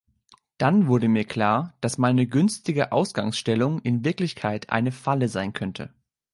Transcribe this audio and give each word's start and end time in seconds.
Dann 0.57 0.87
wurde 0.87 1.07
mir 1.07 1.25
klar, 1.25 1.75
dass 1.79 1.99
meine 1.99 2.25
günstige 2.25 2.91
Ausgangsstellung 2.91 3.79
in 3.83 4.03
Wirklichkeit 4.03 4.71
eine 4.71 4.91
Falle 4.91 5.29
sein 5.29 5.53
könnte. 5.53 5.93